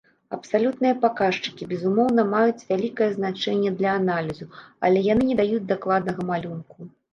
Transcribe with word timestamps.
Абсалютныя 0.35 0.93
паказчыкі, 1.03 1.67
безумоўна, 1.73 2.25
маюць 2.31 2.65
вялікае 2.71 3.09
значэнне 3.19 3.75
для 3.83 3.91
аналізу, 4.01 4.49
але 4.89 5.07
яны 5.13 5.31
не 5.31 5.39
даюць 5.45 5.63
дакладнага 5.77 6.21
малюнку. 6.35 6.93